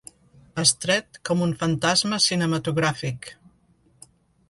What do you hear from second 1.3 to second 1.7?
un